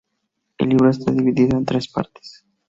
[0.57, 2.43] El libro está dividido en tres partes.